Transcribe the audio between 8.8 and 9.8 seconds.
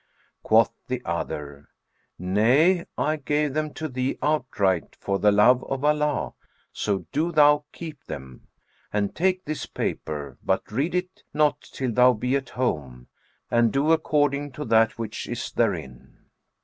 And take this